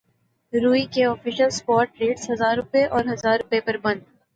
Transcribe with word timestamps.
روئی 0.53 0.85
کے 0.93 1.03
official 1.05 1.45
spot 1.45 2.01
rates 2.01 2.29
ہزار 2.29 2.55
روپے 2.57 2.85
اور 2.85 3.03
ہزار 3.13 3.39
روپے 3.39 3.59
پر 3.61 3.77
بند 3.81 4.01